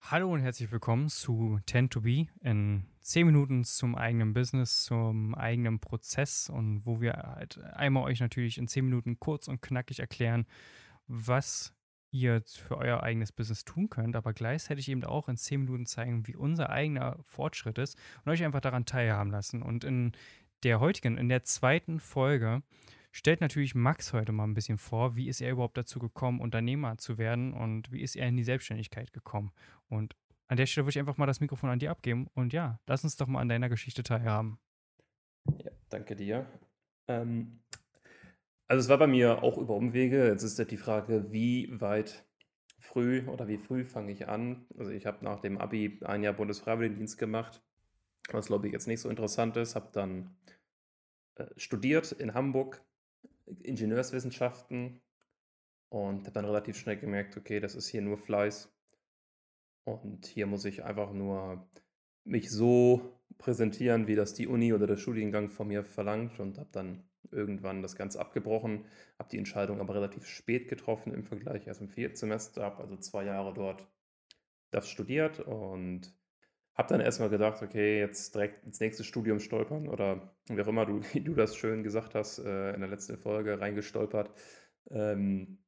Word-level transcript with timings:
Hallo 0.00 0.32
und 0.32 0.40
herzlich 0.40 0.70
willkommen 0.70 1.08
zu 1.08 1.58
Tend 1.66 1.92
to 1.92 2.00
Be 2.00 2.26
in 2.40 2.86
10 3.00 3.26
Minuten 3.26 3.64
zum 3.64 3.96
eigenen 3.96 4.34
Business, 4.34 4.84
zum 4.84 5.34
eigenen 5.34 5.80
Prozess 5.80 6.48
und 6.48 6.86
wo 6.86 7.00
wir 7.00 7.12
halt 7.12 7.58
einmal 7.74 8.04
euch 8.04 8.20
natürlich 8.20 8.58
in 8.58 8.68
10 8.68 8.84
Minuten 8.84 9.18
kurz 9.18 9.48
und 9.48 9.62
knackig 9.62 9.98
erklären, 9.98 10.46
was 11.08 11.74
ihr 12.12 12.42
für 12.46 12.78
euer 12.78 13.02
eigenes 13.02 13.32
Business 13.32 13.64
tun 13.64 13.90
könnt, 13.90 14.16
aber 14.16 14.32
gleichzeitig 14.32 14.88
eben 14.88 15.04
auch 15.04 15.28
in 15.28 15.36
10 15.36 15.60
Minuten 15.60 15.86
zeigen, 15.86 16.26
wie 16.26 16.36
unser 16.36 16.70
eigener 16.70 17.18
Fortschritt 17.22 17.78
ist 17.78 17.98
und 18.24 18.32
euch 18.32 18.44
einfach 18.44 18.60
daran 18.60 18.86
teilhaben 18.86 19.30
lassen. 19.30 19.62
Und 19.62 19.84
in 19.84 20.12
der 20.62 20.80
heutigen, 20.80 21.18
in 21.18 21.28
der 21.28 21.44
zweiten 21.44 22.00
Folge 22.00 22.62
stellt 23.16 23.40
natürlich 23.40 23.74
Max 23.74 24.12
heute 24.12 24.32
mal 24.32 24.44
ein 24.44 24.52
bisschen 24.52 24.76
vor, 24.76 25.16
wie 25.16 25.28
ist 25.28 25.40
er 25.40 25.50
überhaupt 25.50 25.78
dazu 25.78 25.98
gekommen, 25.98 26.40
Unternehmer 26.40 26.98
zu 26.98 27.16
werden 27.16 27.54
und 27.54 27.90
wie 27.90 28.02
ist 28.02 28.14
er 28.14 28.28
in 28.28 28.36
die 28.36 28.44
Selbstständigkeit 28.44 29.12
gekommen. 29.14 29.52
Und 29.88 30.14
an 30.48 30.58
der 30.58 30.66
Stelle 30.66 30.84
würde 30.84 30.90
ich 30.90 30.98
einfach 30.98 31.16
mal 31.16 31.26
das 31.26 31.40
Mikrofon 31.40 31.70
an 31.70 31.78
dir 31.78 31.90
abgeben 31.90 32.28
und 32.34 32.52
ja, 32.52 32.78
lass 32.86 33.04
uns 33.04 33.16
doch 33.16 33.26
mal 33.26 33.40
an 33.40 33.48
deiner 33.48 33.70
Geschichte 33.70 34.02
teilhaben. 34.02 34.58
Ja, 35.64 35.70
danke 35.88 36.14
dir. 36.14 36.46
Ähm, 37.08 37.60
also 38.68 38.80
es 38.80 38.88
war 38.90 38.98
bei 38.98 39.06
mir 39.06 39.42
auch 39.42 39.56
über 39.56 39.74
Umwege. 39.74 40.28
Jetzt 40.28 40.42
ist 40.42 40.58
ja 40.58 40.66
die 40.66 40.76
Frage, 40.76 41.32
wie 41.32 41.68
weit 41.80 42.26
früh 42.78 43.26
oder 43.28 43.48
wie 43.48 43.56
früh 43.56 43.84
fange 43.84 44.12
ich 44.12 44.28
an? 44.28 44.66
Also 44.76 44.90
ich 44.90 45.06
habe 45.06 45.24
nach 45.24 45.40
dem 45.40 45.56
Abi 45.56 46.00
ein 46.04 46.22
Jahr 46.22 46.34
Bundesfreiwilligendienst 46.34 47.16
gemacht, 47.16 47.62
was 48.30 48.48
glaube 48.48 48.66
ich 48.66 48.74
jetzt 48.74 48.86
nicht 48.86 49.00
so 49.00 49.08
interessant 49.08 49.56
ist. 49.56 49.74
Habe 49.74 49.88
dann 49.92 50.36
äh, 51.36 51.46
studiert 51.56 52.12
in 52.12 52.34
Hamburg 52.34 52.82
Ingenieurswissenschaften 53.62 55.00
und 55.88 56.20
habe 56.20 56.32
dann 56.32 56.44
relativ 56.44 56.76
schnell 56.76 56.98
gemerkt, 56.98 57.36
okay, 57.36 57.60
das 57.60 57.74
ist 57.74 57.88
hier 57.88 58.02
nur 58.02 58.18
Fleiß. 58.18 58.72
Und 59.84 60.26
hier 60.26 60.46
muss 60.46 60.64
ich 60.64 60.84
einfach 60.84 61.12
nur 61.12 61.68
mich 62.24 62.50
so 62.50 63.20
präsentieren, 63.38 64.06
wie 64.08 64.16
das 64.16 64.34
die 64.34 64.48
Uni 64.48 64.72
oder 64.72 64.86
der 64.86 64.96
Studiengang 64.96 65.48
von 65.48 65.68
mir 65.68 65.84
verlangt 65.84 66.40
und 66.40 66.58
habe 66.58 66.70
dann 66.72 67.08
irgendwann 67.30 67.82
das 67.82 67.96
Ganze 67.96 68.20
abgebrochen, 68.20 68.86
habe 69.18 69.28
die 69.30 69.38
Entscheidung 69.38 69.80
aber 69.80 69.94
relativ 69.94 70.26
spät 70.26 70.68
getroffen 70.68 71.12
im 71.12 71.24
Vergleich, 71.24 71.66
erst 71.66 71.80
im 71.80 71.88
vierten 71.88 72.16
Semester, 72.16 72.62
habe 72.62 72.82
also 72.82 72.96
zwei 72.96 73.24
Jahre 73.24 73.52
dort 73.54 73.86
das 74.70 74.88
studiert 74.88 75.40
und 75.40 76.12
habe 76.76 76.88
dann 76.88 77.00
erstmal 77.00 77.30
gedacht, 77.30 77.62
okay, 77.62 77.98
jetzt 77.98 78.34
direkt 78.34 78.64
ins 78.64 78.80
nächste 78.80 79.02
Studium 79.02 79.40
stolpern 79.40 79.88
oder 79.88 80.34
wie 80.48 80.60
auch 80.60 80.68
immer 80.68 80.84
du, 80.84 81.00
du 81.14 81.34
das 81.34 81.56
schön 81.56 81.82
gesagt 81.82 82.14
hast, 82.14 82.38
äh, 82.38 82.74
in 82.74 82.80
der 82.80 82.90
letzten 82.90 83.16
Folge 83.16 83.60
reingestolpert. 83.60 84.30
Ähm, 84.90 85.58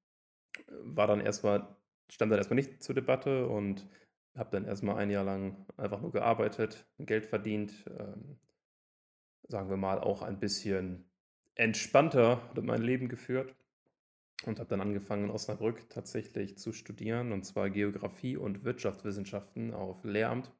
war 0.82 1.06
dann 1.06 1.20
erstmal, 1.20 1.76
stand 2.10 2.30
dann 2.30 2.38
erstmal 2.38 2.56
nicht 2.56 2.82
zur 2.82 2.94
Debatte 2.94 3.46
und 3.48 3.88
habe 4.36 4.50
dann 4.50 4.66
erstmal 4.66 4.96
ein 4.96 5.10
Jahr 5.10 5.24
lang 5.24 5.66
einfach 5.76 6.00
nur 6.00 6.12
gearbeitet, 6.12 6.86
Geld 6.98 7.26
verdient, 7.26 7.72
ähm, 7.98 8.38
sagen 9.48 9.70
wir 9.70 9.76
mal 9.76 9.98
auch 9.98 10.22
ein 10.22 10.38
bisschen 10.38 11.10
entspannter 11.54 12.40
mein 12.60 12.82
Leben 12.82 13.08
geführt 13.08 13.54
und 14.44 14.60
habe 14.60 14.68
dann 14.68 14.80
angefangen 14.80 15.24
in 15.24 15.30
Osnabrück 15.30 15.88
tatsächlich 15.88 16.58
zu 16.58 16.72
studieren 16.72 17.32
und 17.32 17.44
zwar 17.44 17.70
Geografie 17.70 18.36
und 18.36 18.62
Wirtschaftswissenschaften 18.62 19.74
auf 19.74 20.04
Lehramt 20.04 20.52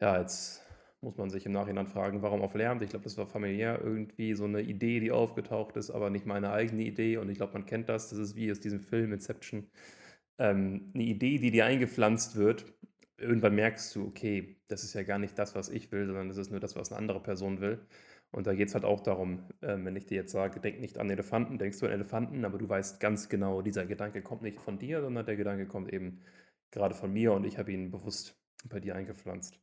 ja, 0.00 0.20
jetzt 0.20 0.62
muss 1.00 1.16
man 1.16 1.30
sich 1.30 1.46
im 1.46 1.52
Nachhinein 1.52 1.86
fragen, 1.86 2.22
warum 2.22 2.42
auf 2.42 2.54
Lehramt? 2.54 2.82
Ich 2.82 2.90
glaube, 2.90 3.04
das 3.04 3.16
war 3.16 3.26
familiär 3.26 3.80
irgendwie 3.82 4.34
so 4.34 4.44
eine 4.44 4.62
Idee, 4.62 5.00
die 5.00 5.12
aufgetaucht 5.12 5.76
ist, 5.76 5.90
aber 5.90 6.10
nicht 6.10 6.26
meine 6.26 6.50
eigene 6.52 6.82
Idee. 6.84 7.18
Und 7.18 7.28
ich 7.30 7.36
glaube, 7.38 7.52
man 7.54 7.66
kennt 7.66 7.88
das. 7.88 8.10
Das 8.10 8.18
ist 8.18 8.36
wie 8.36 8.50
aus 8.50 8.60
diesem 8.60 8.80
Film 8.80 9.12
Inception. 9.12 9.70
Ähm, 10.38 10.92
eine 10.94 11.04
Idee, 11.04 11.38
die 11.38 11.50
dir 11.50 11.66
eingepflanzt 11.66 12.36
wird. 12.36 12.66
Irgendwann 13.18 13.54
merkst 13.54 13.94
du, 13.96 14.06
okay, 14.06 14.58
das 14.68 14.84
ist 14.84 14.94
ja 14.94 15.02
gar 15.04 15.18
nicht 15.18 15.38
das, 15.38 15.54
was 15.54 15.68
ich 15.70 15.92
will, 15.92 16.06
sondern 16.06 16.28
das 16.28 16.38
ist 16.38 16.50
nur 16.50 16.60
das, 16.60 16.76
was 16.76 16.92
eine 16.92 16.98
andere 16.98 17.22
Person 17.22 17.60
will. 17.60 17.86
Und 18.32 18.46
da 18.46 18.54
geht 18.54 18.68
es 18.68 18.74
halt 18.74 18.84
auch 18.84 19.00
darum, 19.00 19.44
äh, 19.62 19.76
wenn 19.78 19.96
ich 19.96 20.06
dir 20.06 20.16
jetzt 20.16 20.32
sage, 20.32 20.60
denk 20.60 20.80
nicht 20.80 20.98
an 20.98 21.08
Elefanten, 21.10 21.58
denkst 21.58 21.78
du 21.80 21.86
an 21.86 21.92
Elefanten, 21.92 22.44
aber 22.44 22.58
du 22.58 22.68
weißt 22.68 23.00
ganz 23.00 23.28
genau, 23.28 23.62
dieser 23.62 23.86
Gedanke 23.86 24.22
kommt 24.22 24.42
nicht 24.42 24.60
von 24.60 24.78
dir, 24.78 25.00
sondern 25.00 25.24
der 25.26 25.36
Gedanke 25.36 25.66
kommt 25.66 25.92
eben 25.92 26.20
gerade 26.70 26.94
von 26.94 27.12
mir 27.12 27.32
und 27.32 27.46
ich 27.46 27.58
habe 27.58 27.72
ihn 27.72 27.90
bewusst 27.90 28.38
bei 28.64 28.80
dir 28.80 28.94
eingepflanzt. 28.96 29.58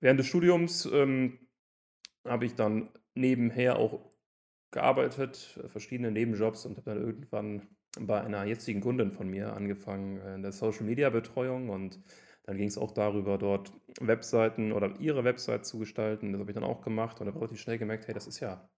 Während 0.00 0.18
des 0.18 0.26
Studiums 0.26 0.86
ähm, 0.86 1.38
habe 2.24 2.46
ich 2.46 2.54
dann 2.54 2.90
nebenher 3.14 3.78
auch 3.78 4.10
gearbeitet, 4.70 5.58
äh, 5.62 5.68
verschiedene 5.68 6.10
Nebenjobs 6.10 6.66
und 6.66 6.76
habe 6.76 6.90
dann 6.90 7.02
irgendwann 7.02 7.68
bei 7.98 8.20
einer 8.20 8.44
jetzigen 8.44 8.80
Kundin 8.80 9.10
von 9.10 9.28
mir 9.28 9.52
angefangen 9.52 10.18
äh, 10.20 10.34
in 10.34 10.42
der 10.42 10.52
Social 10.52 10.84
Media 10.84 11.10
Betreuung 11.10 11.68
und 11.70 12.00
dann 12.44 12.56
ging 12.56 12.68
es 12.68 12.78
auch 12.78 12.92
darüber, 12.92 13.38
dort 13.38 13.72
Webseiten 14.00 14.72
oder 14.72 14.98
ihre 14.98 15.24
Website 15.24 15.66
zu 15.66 15.78
gestalten. 15.78 16.32
Das 16.32 16.40
habe 16.40 16.50
ich 16.50 16.54
dann 16.54 16.64
auch 16.64 16.82
gemacht 16.82 17.20
und 17.20 17.26
habe 17.26 17.38
relativ 17.38 17.60
schnell 17.60 17.78
gemerkt, 17.78 18.06
hey, 18.06 18.14
das 18.14 18.26
ist 18.26 18.40
ja 18.40 18.68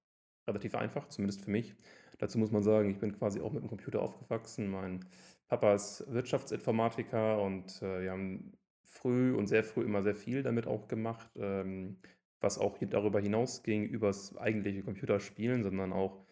relativ 0.49 0.75
einfach, 0.75 1.09
zumindest 1.09 1.45
für 1.45 1.51
mich. 1.51 1.75
Dazu 2.19 2.39
muss 2.39 2.51
man 2.51 2.63
sagen, 2.63 2.91
ich 2.91 2.99
bin 2.99 3.17
quasi 3.17 3.41
auch 3.41 3.53
mit 3.53 3.63
dem 3.63 3.69
Computer 3.69 4.03
aufgewachsen. 4.03 4.69
Mein 4.69 5.05
Papa 5.49 5.75
ist 5.75 6.05
Wirtschaftsinformatiker 6.13 7.41
und 7.41 7.81
äh, 7.83 8.03
wir 8.03 8.11
haben 8.11 8.53
früh 8.93 9.35
und 9.35 9.47
sehr 9.47 9.65
früh 9.65 9.83
immer 9.83 10.03
sehr 10.03 10.15
viel 10.15 10.43
damit 10.43 10.67
auch 10.67 10.87
gemacht, 10.87 11.31
ähm, 11.37 11.97
was 12.41 12.59
auch 12.59 12.79
darüber 12.79 13.21
hinausging, 13.21 13.85
übers 13.85 14.37
eigentliche 14.37 14.83
Computerspielen, 14.83 15.63
sondern 15.63 15.93
auch, 15.93 16.27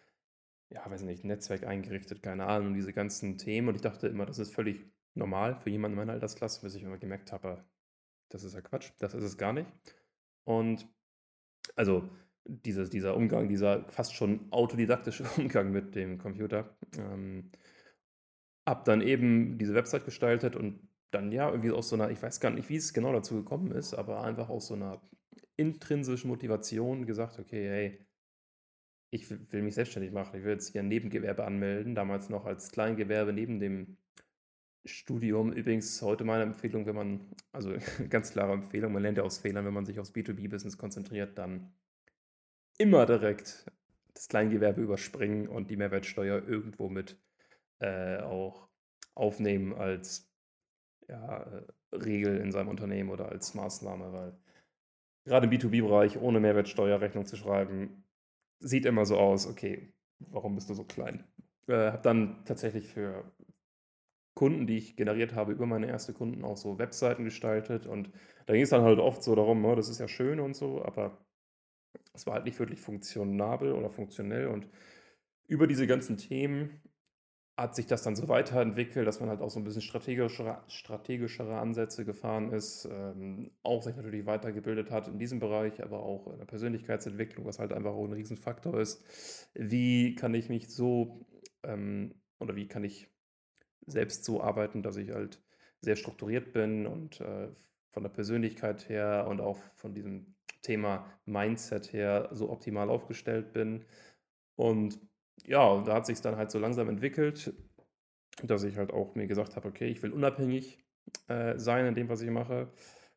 ja, 0.69 0.89
weiß 0.89 1.01
nicht, 1.03 1.25
Netzwerk 1.25 1.65
eingerichtet, 1.65 2.21
keine 2.21 2.45
Ahnung, 2.45 2.73
diese 2.73 2.93
ganzen 2.93 3.37
Themen. 3.37 3.69
Und 3.69 3.75
ich 3.75 3.81
dachte 3.81 4.07
immer, 4.07 4.25
das 4.25 4.39
ist 4.39 4.53
völlig 4.53 4.85
normal 5.15 5.55
für 5.55 5.69
jemanden 5.69 5.97
in 5.97 6.05
meiner 6.05 6.13
Altersklasse, 6.13 6.61
bis 6.61 6.75
ich 6.75 6.83
immer 6.83 6.97
gemerkt 6.97 7.31
habe, 7.31 7.63
das 8.29 8.43
ist 8.43 8.53
ja 8.53 8.61
Quatsch, 8.61 8.91
das 8.99 9.13
ist 9.13 9.23
es 9.23 9.37
gar 9.37 9.53
nicht. 9.53 9.67
Und 10.43 10.87
also 11.75 12.09
dieses, 12.45 12.89
dieser 12.89 13.15
Umgang, 13.15 13.49
dieser 13.49 13.85
fast 13.89 14.13
schon 14.15 14.51
autodidaktische 14.51 15.23
Umgang 15.37 15.71
mit 15.71 15.95
dem 15.95 16.19
Computer. 16.19 16.75
Ähm, 16.97 17.51
hab 18.65 18.85
dann 18.85 19.01
eben 19.01 19.57
diese 19.57 19.73
Website 19.73 20.05
gestaltet 20.05 20.55
und 20.55 20.79
dann 21.11 21.31
ja 21.31 21.49
irgendwie 21.49 21.71
aus 21.71 21.89
so 21.89 21.95
einer, 21.95 22.09
ich 22.09 22.21
weiß 22.21 22.39
gar 22.39 22.51
nicht, 22.51 22.69
wie 22.69 22.77
es 22.77 22.93
genau 22.93 23.13
dazu 23.13 23.35
gekommen 23.35 23.71
ist, 23.71 23.93
aber 23.93 24.23
einfach 24.23 24.49
aus 24.49 24.67
so 24.67 24.73
einer 24.73 25.01
intrinsischen 25.57 26.29
Motivation 26.29 27.05
gesagt, 27.05 27.37
okay, 27.39 27.67
hey, 27.67 28.07
ich 29.11 29.29
will 29.29 29.61
mich 29.61 29.75
selbstständig 29.75 30.11
machen, 30.11 30.37
ich 30.37 30.43
will 30.43 30.53
jetzt 30.53 30.71
hier 30.71 30.81
ein 30.81 30.87
Nebengewerbe 30.87 31.43
anmelden, 31.43 31.95
damals 31.95 32.29
noch 32.29 32.45
als 32.45 32.71
Kleingewerbe 32.71 33.33
neben 33.33 33.59
dem 33.59 33.97
Studium. 34.85 35.51
Übrigens 35.51 36.01
heute 36.01 36.23
meine 36.23 36.43
Empfehlung, 36.43 36.85
wenn 36.85 36.95
man, 36.95 37.35
also 37.51 37.75
ganz 38.09 38.31
klare 38.31 38.53
Empfehlung, 38.53 38.93
man 38.93 39.03
lernt 39.03 39.17
ja 39.17 39.23
aus 39.23 39.39
Fehlern, 39.39 39.65
wenn 39.65 39.73
man 39.73 39.85
sich 39.85 39.99
aufs 39.99 40.13
B2B-Business 40.13 40.77
konzentriert, 40.77 41.37
dann 41.37 41.73
immer 42.77 43.05
direkt 43.05 43.65
das 44.13 44.27
Kleingewerbe 44.29 44.81
überspringen 44.81 45.47
und 45.47 45.69
die 45.69 45.77
Mehrwertsteuer 45.77 46.47
irgendwo 46.47 46.89
mit 46.89 47.21
äh, 47.79 48.17
auch 48.19 48.69
aufnehmen 49.13 49.73
als 49.73 50.30
ja, 51.07 51.43
äh, 51.43 51.95
Regel 51.95 52.37
in 52.37 52.51
seinem 52.51 52.69
Unternehmen 52.69 53.09
oder 53.09 53.29
als 53.29 53.53
Maßnahme, 53.53 54.13
weil 54.13 54.37
gerade 55.25 55.47
im 55.47 55.51
B2B-Bereich 55.51 56.19
ohne 56.19 56.39
Mehrwertsteuerrechnung 56.39 57.25
zu 57.25 57.35
schreiben, 57.35 58.03
sieht 58.59 58.85
immer 58.85 59.05
so 59.05 59.17
aus, 59.17 59.47
okay, 59.47 59.93
warum 60.19 60.55
bist 60.55 60.69
du 60.69 60.73
so 60.73 60.83
klein? 60.83 61.23
Äh, 61.67 61.91
habe 61.91 62.01
dann 62.01 62.43
tatsächlich 62.45 62.87
für 62.87 63.31
Kunden, 64.33 64.65
die 64.65 64.77
ich 64.77 64.95
generiert 64.95 65.35
habe, 65.35 65.51
über 65.51 65.65
meine 65.65 65.87
erste 65.87 66.13
Kunden 66.13 66.43
auch 66.43 66.57
so 66.57 66.79
Webseiten 66.79 67.25
gestaltet 67.25 67.85
und 67.85 68.11
da 68.45 68.53
ging 68.53 68.63
es 68.63 68.69
dann 68.69 68.83
halt 68.83 68.99
oft 68.99 69.23
so 69.23 69.35
darum, 69.35 69.63
oh, 69.65 69.75
das 69.75 69.89
ist 69.89 69.99
ja 69.99 70.07
schön 70.07 70.39
und 70.39 70.55
so, 70.55 70.83
aber 70.83 71.25
es 72.13 72.25
war 72.25 72.35
halt 72.35 72.45
nicht 72.45 72.59
wirklich 72.59 72.79
funktionabel 72.79 73.73
oder 73.73 73.89
funktionell 73.89 74.47
und 74.47 74.67
über 75.47 75.67
diese 75.67 75.85
ganzen 75.85 76.17
Themen 76.17 76.81
hat 77.57 77.75
sich 77.75 77.85
das 77.85 78.01
dann 78.01 78.15
so 78.15 78.27
weiterentwickelt, 78.27 79.05
dass 79.07 79.19
man 79.19 79.29
halt 79.29 79.41
auch 79.41 79.49
so 79.49 79.59
ein 79.59 79.63
bisschen 79.63 79.81
strategischere, 79.81 80.63
strategischere 80.67 81.57
Ansätze 81.59 82.05
gefahren 82.05 82.51
ist, 82.51 82.85
ähm, 82.91 83.51
auch 83.61 83.83
sich 83.83 83.95
natürlich 83.95 84.25
weitergebildet 84.25 84.89
hat 84.89 85.07
in 85.07 85.19
diesem 85.19 85.39
Bereich, 85.39 85.83
aber 85.83 86.01
auch 86.01 86.27
in 86.27 86.39
der 86.39 86.45
Persönlichkeitsentwicklung, 86.45 87.45
was 87.45 87.59
halt 87.59 87.73
einfach 87.73 87.91
auch 87.91 88.05
ein 88.05 88.13
Riesenfaktor 88.13 88.79
ist. 88.79 89.49
Wie 89.53 90.15
kann 90.15 90.33
ich 90.33 90.49
mich 90.49 90.69
so 90.73 91.25
ähm, 91.63 92.15
oder 92.39 92.55
wie 92.55 92.67
kann 92.67 92.83
ich 92.83 93.09
selbst 93.85 94.23
so 94.25 94.41
arbeiten, 94.41 94.81
dass 94.83 94.97
ich 94.97 95.11
halt 95.11 95.41
sehr 95.81 95.95
strukturiert 95.95 96.53
bin 96.53 96.87
und 96.87 97.21
äh, 97.21 97.49
von 97.91 98.03
der 98.03 98.09
Persönlichkeit 98.09 98.87
her 98.89 99.27
und 99.27 99.41
auch 99.41 99.57
von 99.75 99.93
diesem 99.93 100.35
Thema 100.61 101.05
Mindset 101.25 101.91
her 101.91 102.29
so 102.31 102.49
optimal 102.49 102.89
aufgestellt 102.89 103.53
bin. 103.53 103.85
Und 104.55 104.99
ja, 105.45 105.65
und 105.67 105.87
da 105.87 105.95
hat 105.95 106.05
sich 106.05 106.21
dann 106.21 106.37
halt 106.37 106.51
so 106.51 106.59
langsam 106.59 106.89
entwickelt, 106.89 107.53
dass 108.43 108.63
ich 108.63 108.77
halt 108.77 108.91
auch 108.91 109.15
mir 109.15 109.27
gesagt 109.27 109.55
habe, 109.55 109.67
okay, 109.67 109.87
ich 109.87 110.01
will 110.03 110.11
unabhängig 110.11 110.79
äh, 111.27 111.57
sein 111.57 111.85
in 111.85 111.95
dem, 111.95 112.09
was 112.09 112.21
ich 112.21 112.29
mache. 112.29 112.71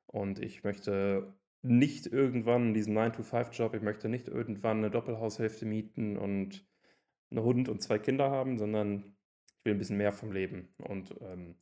Und 0.07 0.39
ich 0.39 0.65
möchte 0.65 1.35
nicht 1.63 2.07
irgendwann 2.07 2.75
diesen 2.75 2.97
9-to-5-Job, 2.97 3.75
ich 3.75 3.83
möchte 3.83 4.09
nicht 4.09 4.29
irgendwann 4.29 4.79
eine 4.79 4.91
Doppelhaushälfte 4.91 5.65
mieten 5.65 6.17
und 6.17 6.67
einen 7.31 7.45
Hund 7.45 7.69
und 7.69 7.83
zwei 7.83 7.99
Kinder 7.99 8.31
haben, 8.31 8.59
sondern 8.59 9.17
ich 9.59 9.65
will 9.65 9.73
ein 9.73 9.79
bisschen 9.79 9.97
mehr 9.97 10.13
vom 10.13 10.31
Leben. 10.31 10.69
Und 10.79 11.15
ähm, 11.21 11.57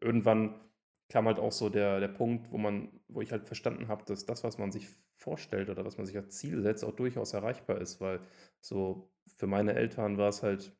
irgendwann 0.00 0.60
kam 1.08 1.26
halt 1.26 1.38
auch 1.38 1.52
so 1.52 1.68
der, 1.70 2.00
der 2.00 2.08
Punkt, 2.08 2.52
wo 2.52 2.58
man, 2.58 3.00
wo 3.08 3.20
ich 3.20 3.32
halt 3.32 3.46
verstanden 3.46 3.88
habe, 3.88 4.04
dass 4.04 4.26
das, 4.26 4.44
was 4.44 4.58
man 4.58 4.70
sich 4.70 4.88
vorstellt 5.18 5.68
oder 5.70 5.84
was 5.84 5.98
man 5.98 6.06
sich 6.06 6.16
als 6.16 6.36
Ziel 6.38 6.62
setzt, 6.62 6.84
auch 6.84 6.94
durchaus 6.94 7.34
erreichbar 7.34 7.80
ist, 7.80 8.00
weil 8.00 8.20
so 8.60 9.10
für 9.36 9.46
meine 9.46 9.74
Eltern 9.74 10.16
war 10.18 10.28
es 10.28 10.42
halt 10.42 10.72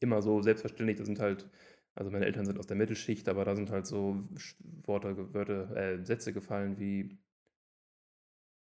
immer 0.00 0.22
so 0.22 0.42
selbstverständlich, 0.42 0.98
das 0.98 1.06
sind 1.06 1.20
halt, 1.20 1.48
also 1.94 2.10
meine 2.10 2.26
Eltern 2.26 2.46
sind 2.46 2.58
aus 2.58 2.66
der 2.66 2.76
Mittelschicht, 2.76 3.28
aber 3.28 3.44
da 3.44 3.56
sind 3.56 3.70
halt 3.70 3.86
so 3.86 4.22
Worte, 4.84 5.34
Wörter, 5.34 5.76
äh, 5.76 6.04
Sätze 6.04 6.32
gefallen 6.32 6.78
wie 6.78 7.18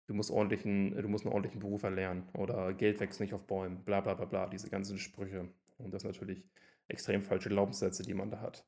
du 0.08 0.14
musst 0.14 0.32
ordentlichen, 0.32 0.96
du 0.96 1.08
musst 1.08 1.26
einen 1.26 1.34
ordentlichen 1.34 1.60
Beruf 1.60 1.84
erlernen 1.84 2.28
oder 2.34 2.74
Geld 2.74 3.00
wächst 3.00 3.20
nicht 3.20 3.34
auf 3.34 3.46
Bäumen, 3.46 3.84
bla 3.84 4.02
bla 4.02 4.14
bla 4.14 4.26
bla, 4.26 4.48
diese 4.48 4.70
ganzen 4.70 4.98
Sprüche. 4.98 5.50
Und 5.78 5.94
das 5.94 6.04
natürlich 6.04 6.44
extrem 6.88 7.22
falsche 7.22 7.50
Glaubenssätze, 7.50 8.04
die 8.04 8.14
man 8.14 8.32
da 8.32 8.40
hat. 8.42 8.66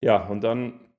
Ja, 0.00 0.26
und 0.28 0.42
dann 0.42 0.91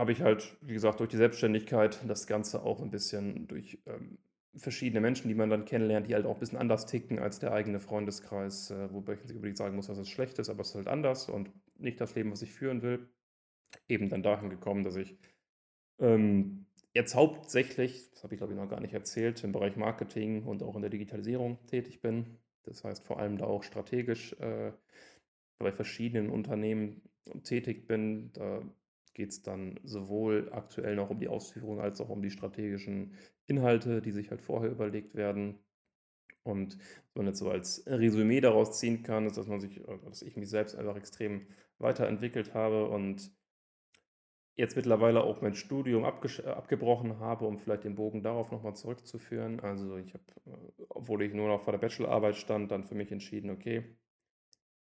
habe 0.00 0.12
ich 0.12 0.22
halt, 0.22 0.56
wie 0.62 0.72
gesagt, 0.72 0.98
durch 1.00 1.10
die 1.10 1.18
Selbstständigkeit 1.18 2.00
das 2.08 2.26
Ganze 2.26 2.62
auch 2.62 2.80
ein 2.80 2.90
bisschen 2.90 3.46
durch 3.46 3.78
ähm, 3.84 4.18
verschiedene 4.56 5.02
Menschen, 5.02 5.28
die 5.28 5.34
man 5.34 5.50
dann 5.50 5.66
kennenlernt, 5.66 6.08
die 6.08 6.14
halt 6.14 6.24
auch 6.24 6.34
ein 6.34 6.40
bisschen 6.40 6.58
anders 6.58 6.86
ticken 6.86 7.18
als 7.18 7.38
der 7.38 7.52
eigene 7.52 7.80
Freundeskreis, 7.80 8.70
äh, 8.70 8.92
wobei 8.92 9.12
ich 9.12 9.22
nicht 9.22 9.34
unbedingt 9.34 9.58
sagen 9.58 9.76
muss, 9.76 9.88
dass 9.88 9.98
es 9.98 10.08
schlecht 10.08 10.38
ist, 10.38 10.48
aber 10.48 10.62
es 10.62 10.70
ist 10.70 10.74
halt 10.76 10.88
anders 10.88 11.28
und 11.28 11.50
nicht 11.78 12.00
das 12.00 12.14
Leben, 12.14 12.32
was 12.32 12.40
ich 12.40 12.50
führen 12.50 12.80
will. 12.80 13.10
Eben 13.88 14.08
dann 14.08 14.22
dahin 14.22 14.48
gekommen, 14.48 14.84
dass 14.84 14.96
ich 14.96 15.18
ähm, 16.00 16.66
jetzt 16.94 17.14
hauptsächlich, 17.14 18.10
das 18.10 18.24
habe 18.24 18.34
ich 18.34 18.38
glaube 18.38 18.54
ich 18.54 18.58
noch 18.58 18.70
gar 18.70 18.80
nicht 18.80 18.94
erzählt, 18.94 19.44
im 19.44 19.52
Bereich 19.52 19.76
Marketing 19.76 20.44
und 20.44 20.62
auch 20.62 20.76
in 20.76 20.82
der 20.82 20.90
Digitalisierung 20.90 21.58
tätig 21.66 22.00
bin. 22.00 22.38
Das 22.62 22.84
heißt 22.84 23.04
vor 23.06 23.20
allem 23.20 23.36
da 23.36 23.44
auch 23.44 23.62
strategisch 23.62 24.32
äh, 24.40 24.72
bei 25.58 25.72
verschiedenen 25.72 26.30
Unternehmen 26.30 27.02
tätig 27.44 27.86
bin. 27.86 28.32
Da 28.32 28.62
geht 29.20 29.32
es 29.32 29.42
dann 29.42 29.78
sowohl 29.84 30.48
aktuell 30.50 30.96
noch 30.96 31.10
um 31.10 31.20
die 31.20 31.28
Ausführung 31.28 31.78
als 31.78 32.00
auch 32.00 32.08
um 32.08 32.22
die 32.22 32.30
strategischen 32.30 33.12
Inhalte, 33.46 34.00
die 34.00 34.12
sich 34.12 34.30
halt 34.30 34.40
vorher 34.40 34.70
überlegt 34.70 35.14
werden. 35.14 35.58
Und 36.42 36.78
was 36.78 37.16
man 37.16 37.26
jetzt 37.26 37.38
so 37.38 37.50
als 37.50 37.84
Resümee 37.86 38.40
daraus 38.40 38.78
ziehen 38.78 39.02
kann, 39.02 39.26
ist, 39.26 39.36
dass 39.36 39.46
man 39.46 39.60
sich, 39.60 39.82
dass 40.06 40.22
ich 40.22 40.38
mich 40.38 40.48
selbst 40.48 40.74
einfach 40.74 40.96
extrem 40.96 41.48
weiterentwickelt 41.76 42.54
habe 42.54 42.88
und 42.88 43.30
jetzt 44.56 44.76
mittlerweile 44.76 45.22
auch 45.22 45.42
mein 45.42 45.54
Studium 45.54 46.04
abgebrochen 46.04 47.18
habe, 47.18 47.44
um 47.44 47.58
vielleicht 47.58 47.84
den 47.84 47.96
Bogen 47.96 48.22
darauf 48.22 48.50
nochmal 48.50 48.74
zurückzuführen. 48.74 49.60
Also 49.60 49.98
ich 49.98 50.14
habe, 50.14 50.24
äh, 50.46 50.84
obwohl 50.88 51.20
ich 51.22 51.34
nur 51.34 51.48
noch 51.48 51.60
vor 51.60 51.72
der 51.72 51.78
Bachelorarbeit 51.78 52.36
stand, 52.36 52.70
dann 52.70 52.84
für 52.84 52.94
mich 52.94 53.12
entschieden, 53.12 53.50
okay, 53.50 53.84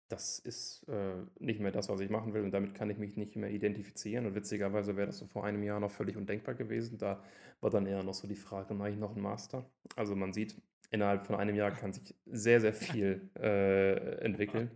das 0.09 0.39
ist 0.39 0.87
äh, 0.89 1.23
nicht 1.39 1.59
mehr 1.59 1.71
das, 1.71 1.87
was 1.87 1.99
ich 1.99 2.09
machen 2.09 2.33
will 2.33 2.43
und 2.43 2.51
damit 2.51 2.73
kann 2.73 2.89
ich 2.89 2.97
mich 2.97 3.15
nicht 3.15 3.35
mehr 3.35 3.51
identifizieren. 3.51 4.25
Und 4.25 4.35
witzigerweise 4.35 4.97
wäre 4.97 5.07
das 5.07 5.19
so 5.19 5.27
vor 5.27 5.45
einem 5.45 5.63
Jahr 5.63 5.79
noch 5.79 5.91
völlig 5.91 6.17
undenkbar 6.17 6.55
gewesen. 6.55 6.97
Da 6.97 7.23
war 7.61 7.69
dann 7.69 7.85
eher 7.85 8.03
noch 8.03 8.15
so 8.15 8.27
die 8.27 8.35
Frage, 8.35 8.73
mache 8.73 8.89
ich 8.89 8.97
noch 8.97 9.11
einen 9.11 9.21
Master? 9.21 9.69
Also 9.95 10.15
man 10.15 10.33
sieht, 10.33 10.59
innerhalb 10.89 11.25
von 11.25 11.35
einem 11.35 11.55
Jahr 11.55 11.71
kann 11.71 11.93
sich 11.93 12.15
sehr, 12.25 12.59
sehr 12.59 12.73
viel 12.73 13.29
äh, 13.37 14.17
entwickeln. 14.23 14.71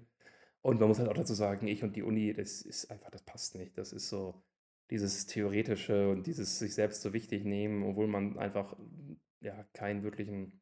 Und 0.61 0.79
man 0.79 0.87
muss 0.87 0.99
halt 0.99 1.09
auch 1.09 1.15
dazu 1.15 1.33
sagen, 1.33 1.67
ich 1.67 1.83
und 1.83 1.95
die 1.95 2.03
Uni, 2.03 2.33
das 2.33 2.61
ist 2.61 2.89
einfach, 2.91 3.09
das 3.09 3.23
passt 3.23 3.55
nicht. 3.55 3.77
Das 3.77 3.91
ist 3.91 4.09
so 4.09 4.41
dieses 4.91 5.25
Theoretische 5.25 6.09
und 6.09 6.27
dieses 6.27 6.59
sich 6.59 6.75
selbst 6.75 7.01
so 7.01 7.11
wichtig 7.11 7.43
nehmen, 7.43 7.83
obwohl 7.83 8.07
man 8.07 8.37
einfach 8.37 8.75
ja 9.41 9.65
keinen 9.73 10.03
wirklichen 10.03 10.61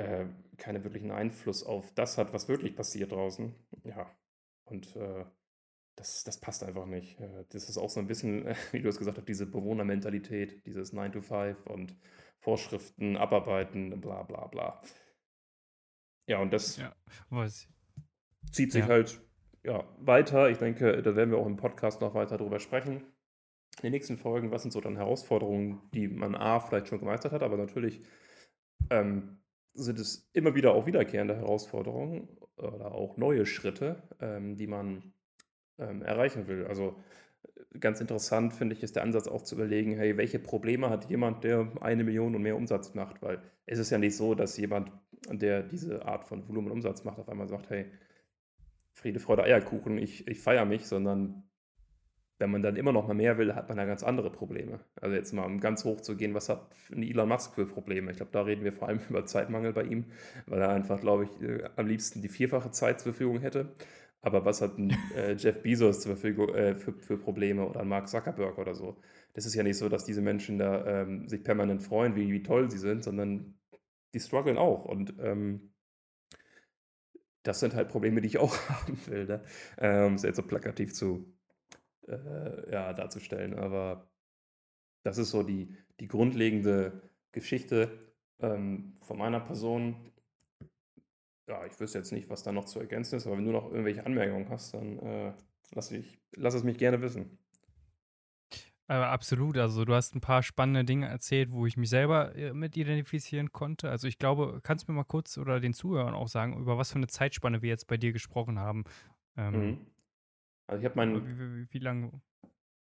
äh, 0.00 0.26
keinen 0.56 0.84
wirklichen 0.84 1.10
Einfluss 1.10 1.62
auf 1.62 1.92
das 1.94 2.18
hat, 2.18 2.32
was 2.32 2.48
wirklich 2.48 2.74
passiert 2.74 3.12
draußen. 3.12 3.54
Ja, 3.84 4.10
und 4.64 4.96
äh, 4.96 5.24
das, 5.96 6.24
das 6.24 6.40
passt 6.40 6.64
einfach 6.64 6.86
nicht. 6.86 7.20
Äh, 7.20 7.44
das 7.50 7.68
ist 7.68 7.78
auch 7.78 7.90
so 7.90 8.00
ein 8.00 8.06
bisschen, 8.06 8.46
wie 8.72 8.80
du 8.80 8.88
es 8.88 8.98
gesagt 8.98 9.18
hast, 9.18 9.28
diese 9.28 9.46
Bewohnermentalität, 9.46 10.64
dieses 10.66 10.92
9 10.92 11.12
to 11.12 11.20
5 11.20 11.66
und 11.66 11.96
Vorschriften, 12.38 13.16
Abarbeiten, 13.16 14.00
bla 14.00 14.22
bla 14.22 14.46
bla. 14.46 14.80
Ja, 16.26 16.38
und 16.38 16.52
das 16.52 16.76
ja, 16.76 16.94
zieht 18.50 18.72
sich 18.72 18.82
ja. 18.82 18.88
halt 18.88 19.20
ja, 19.62 19.84
weiter. 19.98 20.48
Ich 20.48 20.58
denke, 20.58 21.02
da 21.02 21.16
werden 21.16 21.30
wir 21.30 21.38
auch 21.38 21.46
im 21.46 21.56
Podcast 21.56 22.00
noch 22.00 22.14
weiter 22.14 22.38
drüber 22.38 22.60
sprechen. 22.60 23.02
In 23.78 23.82
den 23.84 23.92
nächsten 23.92 24.16
Folgen, 24.16 24.50
was 24.50 24.62
sind 24.62 24.70
so 24.70 24.80
dann 24.80 24.96
Herausforderungen, 24.96 25.82
die 25.92 26.08
man 26.08 26.34
A 26.34 26.60
vielleicht 26.60 26.88
schon 26.88 26.98
gemeistert 26.98 27.32
hat, 27.32 27.42
aber 27.42 27.56
natürlich 27.56 28.02
ähm, 28.90 29.39
sind 29.80 29.98
es 29.98 30.30
immer 30.32 30.54
wieder 30.54 30.74
auch 30.74 30.86
wiederkehrende 30.86 31.36
Herausforderungen 31.36 32.28
oder 32.56 32.92
auch 32.94 33.16
neue 33.16 33.46
Schritte, 33.46 34.02
ähm, 34.20 34.56
die 34.56 34.66
man 34.66 35.12
ähm, 35.78 36.02
erreichen 36.02 36.46
will. 36.46 36.66
Also 36.66 36.96
äh, 37.72 37.78
ganz 37.78 38.00
interessant 38.00 38.52
finde 38.52 38.74
ich, 38.74 38.82
ist 38.82 38.96
der 38.96 39.02
Ansatz 39.02 39.28
auch 39.28 39.42
zu 39.42 39.54
überlegen, 39.54 39.96
hey, 39.96 40.16
welche 40.16 40.38
Probleme 40.38 40.90
hat 40.90 41.10
jemand, 41.10 41.44
der 41.44 41.72
eine 41.80 42.04
Million 42.04 42.34
und 42.34 42.42
mehr 42.42 42.56
Umsatz 42.56 42.94
macht? 42.94 43.22
Weil 43.22 43.42
es 43.66 43.78
ist 43.78 43.90
ja 43.90 43.98
nicht 43.98 44.16
so, 44.16 44.34
dass 44.34 44.56
jemand, 44.56 44.92
der 45.30 45.62
diese 45.62 46.04
Art 46.04 46.24
von 46.24 46.46
Volumenumsatz 46.48 47.04
macht, 47.04 47.18
auf 47.18 47.28
einmal 47.28 47.48
sagt, 47.48 47.70
hey, 47.70 47.86
Friede, 48.92 49.20
Freude, 49.20 49.44
Eierkuchen, 49.44 49.98
ich, 49.98 50.28
ich 50.28 50.40
feiere 50.40 50.64
mich, 50.64 50.86
sondern 50.86 51.49
wenn 52.40 52.50
man 52.50 52.62
dann 52.62 52.76
immer 52.76 52.92
noch 52.92 53.06
mal 53.06 53.14
mehr 53.14 53.36
will, 53.36 53.54
hat 53.54 53.68
man 53.68 53.76
da 53.76 53.84
ganz 53.84 54.02
andere 54.02 54.30
Probleme. 54.30 54.80
Also 54.98 55.14
jetzt 55.14 55.32
mal, 55.32 55.44
um 55.44 55.60
ganz 55.60 55.84
hoch 55.84 56.00
zu 56.00 56.16
gehen, 56.16 56.32
was 56.34 56.48
hat 56.48 56.66
Elon 56.90 57.28
Musk 57.28 57.54
für 57.54 57.66
Probleme? 57.66 58.10
Ich 58.10 58.16
glaube, 58.16 58.32
da 58.32 58.40
reden 58.42 58.64
wir 58.64 58.72
vor 58.72 58.88
allem 58.88 59.00
über 59.10 59.26
Zeitmangel 59.26 59.74
bei 59.74 59.84
ihm, 59.84 60.06
weil 60.46 60.62
er 60.62 60.70
einfach, 60.70 61.00
glaube 61.00 61.24
ich, 61.24 61.42
äh, 61.42 61.68
am 61.76 61.86
liebsten 61.86 62.22
die 62.22 62.30
vierfache 62.30 62.70
Zeit 62.70 63.00
zur 63.00 63.12
Verfügung 63.12 63.40
hätte. 63.40 63.74
Aber 64.22 64.44
was 64.46 64.62
hat 64.62 64.78
ein 64.78 64.96
äh, 65.14 65.34
Jeff 65.34 65.62
Bezos 65.62 66.00
zur 66.00 66.16
Verfügung 66.16 66.54
äh, 66.54 66.74
für, 66.76 66.94
für, 66.94 67.18
Probleme 67.18 67.66
oder 67.66 67.84
Mark 67.84 68.08
Zuckerberg 68.08 68.56
oder 68.58 68.74
so? 68.74 68.96
Das 69.34 69.44
ist 69.44 69.54
ja 69.54 69.62
nicht 69.62 69.76
so, 69.76 69.90
dass 69.90 70.04
diese 70.04 70.22
Menschen 70.22 70.58
da 70.58 71.02
ähm, 71.02 71.28
sich 71.28 71.44
permanent 71.44 71.82
freuen, 71.82 72.16
wie, 72.16 72.32
wie 72.32 72.42
toll 72.42 72.70
sie 72.70 72.78
sind, 72.78 73.04
sondern 73.04 73.54
die 74.14 74.20
strugglen 74.20 74.56
auch. 74.56 74.86
Und 74.86 75.14
ähm, 75.20 75.72
das 77.42 77.60
sind 77.60 77.74
halt 77.74 77.88
Probleme, 77.88 78.22
die 78.22 78.28
ich 78.28 78.38
auch 78.38 78.56
haben 78.68 78.98
will, 79.06 79.26
ne? 79.26 79.44
ähm, 79.78 80.06
um 80.06 80.14
es 80.14 80.22
jetzt 80.22 80.36
so 80.36 80.42
plakativ 80.42 80.94
zu, 80.94 81.34
äh, 82.10 82.72
ja, 82.72 82.92
darzustellen. 82.92 83.58
Aber 83.58 84.10
das 85.02 85.18
ist 85.18 85.30
so 85.30 85.42
die, 85.42 85.74
die 86.00 86.08
grundlegende 86.08 87.00
Geschichte 87.32 87.98
ähm, 88.40 88.96
von 89.00 89.18
meiner 89.18 89.40
Person. 89.40 89.96
Ja, 91.48 91.66
ich 91.66 91.78
wüsste 91.80 91.98
jetzt 91.98 92.12
nicht, 92.12 92.28
was 92.28 92.42
da 92.42 92.52
noch 92.52 92.66
zu 92.66 92.78
ergänzen 92.78 93.16
ist, 93.16 93.26
aber 93.26 93.36
wenn 93.36 93.44
du 93.44 93.52
noch 93.52 93.70
irgendwelche 93.70 94.06
Anmerkungen 94.06 94.48
hast, 94.48 94.74
dann 94.74 94.98
äh, 95.00 95.32
lass, 95.72 95.90
ich, 95.90 96.18
lass 96.36 96.54
es 96.54 96.64
mich 96.64 96.78
gerne 96.78 97.00
wissen. 97.02 97.38
Aber 98.86 99.10
absolut, 99.10 99.56
also 99.56 99.84
du 99.84 99.94
hast 99.94 100.16
ein 100.16 100.20
paar 100.20 100.42
spannende 100.42 100.84
Dinge 100.84 101.06
erzählt, 101.06 101.52
wo 101.52 101.64
ich 101.64 101.76
mich 101.76 101.88
selber 101.90 102.34
äh, 102.34 102.52
mit 102.52 102.76
identifizieren 102.76 103.52
konnte. 103.52 103.88
Also 103.88 104.08
ich 104.08 104.18
glaube, 104.18 104.58
kannst 104.64 104.88
du 104.88 104.92
mir 104.92 104.96
mal 104.96 105.04
kurz 105.04 105.38
oder 105.38 105.60
den 105.60 105.74
Zuhörern 105.74 106.12
auch 106.12 106.26
sagen, 106.26 106.58
über 106.58 106.76
was 106.76 106.90
für 106.90 106.96
eine 106.96 107.06
Zeitspanne 107.06 107.62
wir 107.62 107.68
jetzt 107.68 107.86
bei 107.86 107.96
dir 107.96 108.12
gesprochen 108.12 108.58
haben? 108.58 108.82
Ähm, 109.36 109.54
mhm. 109.54 109.86
Also 110.70 110.82
ich 110.82 110.84
habe 110.84 110.96
mein. 110.96 111.26
Wie, 111.26 111.38
wie, 111.38 111.66
wie 111.72 111.78
lange? 111.80 112.12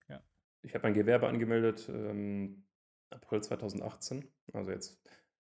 Ja. 0.08 0.22
Ich 0.62 0.74
habe 0.74 0.84
mein 0.84 0.94
Gewerbe 0.94 1.26
angemeldet 1.26 1.88
ähm, 1.92 2.64
April 3.10 3.42
2018. 3.42 4.28
Also 4.52 4.70
jetzt 4.70 5.02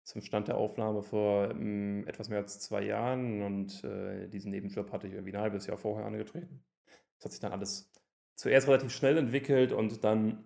zum 0.03 0.21
Stand 0.21 0.47
der 0.47 0.55
Aufnahme 0.55 1.03
vor 1.03 1.51
ähm, 1.51 2.07
etwas 2.07 2.29
mehr 2.29 2.37
als 2.37 2.61
zwei 2.61 2.81
Jahren 2.81 3.41
und 3.41 3.83
äh, 3.83 4.29
diesen 4.29 4.51
Nebenjob 4.51 4.93
hatte 4.93 5.07
ich 5.07 5.13
irgendwie 5.13 5.33
ein 5.33 5.41
halbes 5.41 5.67
Jahr 5.67 5.77
vorher 5.77 6.05
angetreten. 6.05 6.63
Das 7.17 7.25
hat 7.25 7.31
sich 7.33 7.41
dann 7.41 7.51
alles 7.51 7.91
zuerst 8.35 8.69
relativ 8.69 8.93
schnell 8.93 9.17
entwickelt 9.17 9.73
und 9.73 10.05
dann 10.05 10.45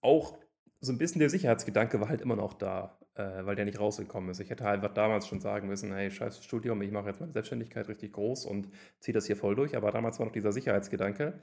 auch 0.00 0.36
so 0.80 0.92
ein 0.92 0.98
bisschen 0.98 1.20
der 1.20 1.30
Sicherheitsgedanke 1.30 2.00
war 2.00 2.08
halt 2.08 2.20
immer 2.20 2.36
noch 2.36 2.52
da 2.52 2.98
äh, 3.16 3.46
weil 3.46 3.56
der 3.56 3.64
nicht 3.64 3.80
rausgekommen 3.80 4.30
ist. 4.30 4.40
Ich 4.40 4.50
hätte 4.50 4.66
einfach 4.68 4.92
damals 4.92 5.26
schon 5.26 5.40
sagen 5.40 5.68
müssen, 5.68 5.92
hey, 5.92 6.10
scheiß 6.10 6.44
Studium, 6.44 6.82
ich 6.82 6.90
mache 6.90 7.08
jetzt 7.08 7.20
meine 7.20 7.32
Selbstständigkeit 7.32 7.88
richtig 7.88 8.12
groß 8.12 8.46
und 8.46 8.68
ziehe 9.00 9.14
das 9.14 9.26
hier 9.26 9.36
voll 9.36 9.54
durch. 9.54 9.76
Aber 9.76 9.90
damals 9.90 10.18
war 10.18 10.26
noch 10.26 10.32
dieser 10.32 10.52
Sicherheitsgedanke. 10.52 11.38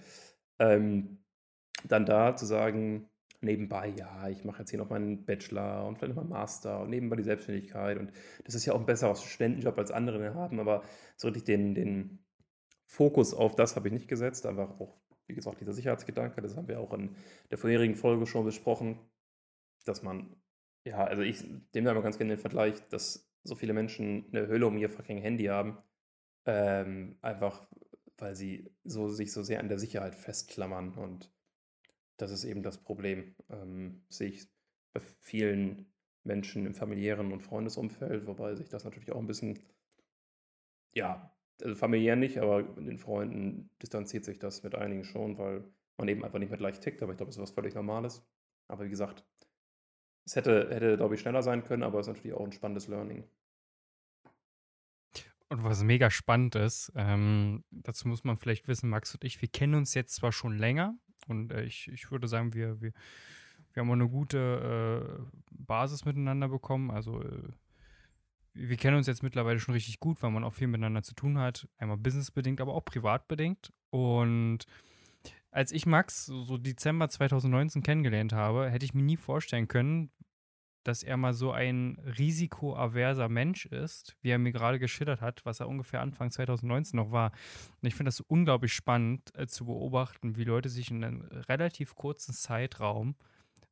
Ähm, 0.59 1.23
dann 1.85 2.05
da 2.05 2.35
zu 2.35 2.45
sagen, 2.45 3.09
nebenbei, 3.41 3.89
ja, 3.97 4.29
ich 4.29 4.45
mache 4.45 4.59
jetzt 4.59 4.69
hier 4.69 4.79
noch 4.79 4.89
meinen 4.89 5.25
Bachelor 5.25 5.85
und 5.87 5.97
vielleicht 5.97 6.15
noch 6.15 6.23
meinen 6.23 6.29
Master 6.29 6.81
und 6.81 6.89
nebenbei 6.89 7.15
die 7.15 7.23
Selbstständigkeit. 7.23 7.97
Und 7.97 8.11
das 8.45 8.55
ist 8.55 8.65
ja 8.65 8.73
auch 8.73 8.79
ein 8.79 8.85
besserer 8.85 9.15
Studentenjob 9.15 9.77
als 9.77 9.91
andere 9.91 10.33
haben, 10.35 10.59
aber 10.59 10.83
so 11.17 11.27
richtig 11.27 11.45
den, 11.45 11.75
den 11.75 12.25
Fokus 12.85 13.33
auf 13.33 13.55
das 13.55 13.75
habe 13.75 13.87
ich 13.87 13.93
nicht 13.93 14.07
gesetzt. 14.07 14.45
Einfach 14.45 14.79
auch, 14.79 14.95
wie 15.27 15.33
gesagt, 15.33 15.59
dieser 15.59 15.73
Sicherheitsgedanke, 15.73 16.41
das 16.41 16.55
haben 16.55 16.67
wir 16.67 16.79
auch 16.79 16.93
in 16.93 17.15
der 17.49 17.57
vorherigen 17.57 17.95
Folge 17.95 18.27
schon 18.27 18.45
besprochen, 18.45 18.99
dass 19.85 20.03
man 20.03 20.35
ja, 20.85 21.03
also 21.03 21.21
ich 21.21 21.43
nehme 21.43 21.85
da 21.85 21.91
immer 21.91 22.01
ganz 22.01 22.17
gerne 22.17 22.35
den 22.35 22.41
Vergleich, 22.41 22.75
dass 22.89 23.29
so 23.43 23.55
viele 23.55 23.73
Menschen 23.73 24.25
eine 24.31 24.47
Hülle 24.47 24.67
um 24.67 24.77
ihr 24.77 24.89
fucking 24.89 25.17
Handy 25.17 25.45
haben. 25.45 25.77
Ähm, 26.45 27.17
einfach, 27.21 27.65
weil 28.17 28.35
sie 28.35 28.69
so, 28.83 29.09
sich 29.09 29.31
so 29.31 29.43
sehr 29.43 29.59
an 29.59 29.69
der 29.69 29.79
Sicherheit 29.79 30.15
festklammern. 30.15 30.95
Und 30.95 31.31
das 32.17 32.31
ist 32.31 32.43
eben 32.43 32.63
das 32.63 32.77
Problem. 32.77 33.35
Ähm, 33.49 34.03
sehe 34.09 34.29
ich 34.29 34.47
bei 34.93 35.01
vielen 35.19 35.93
Menschen 36.23 36.65
im 36.65 36.73
familiären 36.73 37.31
und 37.31 37.41
Freundesumfeld, 37.41 38.27
wobei 38.27 38.55
sich 38.55 38.69
das 38.69 38.83
natürlich 38.83 39.11
auch 39.11 39.19
ein 39.19 39.27
bisschen, 39.27 39.59
ja, 40.93 41.33
also 41.61 41.75
familiär 41.75 42.15
nicht, 42.15 42.37
aber 42.39 42.63
mit 42.63 42.87
den 42.87 42.97
Freunden 42.97 43.69
distanziert 43.81 44.25
sich 44.25 44.39
das 44.39 44.63
mit 44.63 44.75
einigen 44.75 45.03
schon, 45.03 45.37
weil 45.37 45.63
man 45.97 46.07
eben 46.07 46.23
einfach 46.23 46.39
nicht 46.39 46.49
mehr 46.49 46.57
gleich 46.57 46.79
tickt, 46.79 47.01
aber 47.01 47.11
ich 47.11 47.17
glaube, 47.17 47.29
das 47.29 47.37
ist 47.37 47.41
was 47.41 47.51
völlig 47.51 47.75
Normales. 47.75 48.25
Aber 48.67 48.85
wie 48.85 48.89
gesagt, 48.89 49.25
es 50.25 50.35
hätte, 50.35 50.69
hätte 50.69 50.97
glaube 50.97 51.15
ich, 51.15 51.21
schneller 51.21 51.43
sein 51.43 51.63
können, 51.63 51.83
aber 51.83 51.99
es 51.99 52.07
ist 52.07 52.15
natürlich 52.15 52.35
auch 52.35 52.45
ein 52.45 52.51
spannendes 52.51 52.87
Learning. 52.87 53.23
Und 55.49 55.63
was 55.63 55.83
mega 55.83 56.09
spannend 56.09 56.55
ist, 56.55 56.91
ähm, 56.95 57.63
dazu 57.69 58.07
muss 58.07 58.23
man 58.23 58.37
vielleicht 58.37 58.67
wissen, 58.67 58.89
Max 58.89 59.13
und 59.13 59.23
ich, 59.23 59.41
wir 59.41 59.49
kennen 59.49 59.75
uns 59.75 59.93
jetzt 59.93 60.15
zwar 60.15 60.31
schon 60.31 60.57
länger 60.57 60.95
und 61.27 61.51
äh, 61.51 61.63
ich, 61.63 61.89
ich 61.89 62.09
würde 62.11 62.27
sagen, 62.27 62.53
wir, 62.53 62.81
wir, 62.81 62.91
wir 63.73 63.81
haben 63.81 63.89
auch 63.89 63.93
eine 63.93 64.09
gute 64.09 65.19
äh, 65.21 65.37
Basis 65.51 66.05
miteinander 66.05 66.47
bekommen. 66.47 66.91
Also 66.91 67.21
äh, 67.21 67.49
wir 68.53 68.77
kennen 68.77 68.97
uns 68.97 69.07
jetzt 69.07 69.23
mittlerweile 69.23 69.59
schon 69.59 69.73
richtig 69.73 69.99
gut, 69.99 70.21
weil 70.21 70.31
man 70.31 70.43
auch 70.43 70.53
viel 70.53 70.67
miteinander 70.67 71.03
zu 71.03 71.15
tun 71.15 71.39
hat. 71.39 71.67
Einmal 71.77 71.97
businessbedingt, 71.97 72.61
aber 72.61 72.73
auch 72.73 72.85
privatbedingt. 72.85 73.73
Und 73.89 74.65
als 75.53 75.71
ich 75.71 75.85
Max 75.85 76.25
so 76.25 76.57
Dezember 76.57 77.09
2019 77.09 77.83
kennengelernt 77.83 78.33
habe, 78.33 78.69
hätte 78.69 78.85
ich 78.85 78.93
mir 78.93 79.03
nie 79.03 79.17
vorstellen 79.17 79.67
können, 79.67 80.11
dass 80.83 81.03
er 81.03 81.15
mal 81.15 81.33
so 81.33 81.51
ein 81.51 81.97
risikoaverser 82.17 83.29
Mensch 83.29 83.65
ist, 83.67 84.17
wie 84.21 84.31
er 84.31 84.39
mir 84.39 84.51
gerade 84.51 84.79
geschildert 84.79 85.21
hat, 85.21 85.45
was 85.45 85.59
er 85.59 85.69
ungefähr 85.69 86.01
Anfang 86.01 86.31
2019 86.31 86.97
noch 86.97 87.11
war. 87.11 87.31
Und 87.81 87.87
ich 87.87 87.95
finde 87.95 88.09
das 88.09 88.19
unglaublich 88.19 88.73
spannend 88.73 89.31
äh, 89.37 89.47
zu 89.47 89.65
beobachten, 89.65 90.35
wie 90.35 90.43
Leute 90.43 90.69
sich 90.69 90.91
in 90.91 91.03
einem 91.03 91.21
relativ 91.21 91.95
kurzen 91.95 92.33
Zeitraum 92.33 93.15